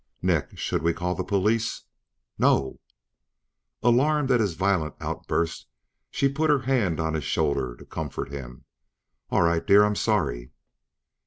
[0.23, 0.57] "Nick.
[0.57, 1.83] Should we call the police?"
[2.39, 2.79] "No!"
[3.83, 5.67] Alarmed at his violent outburst,
[6.09, 8.65] she put her hand on his shoulder to comfort him.
[9.29, 9.83] "All right dear.
[9.83, 10.49] I'm sorry."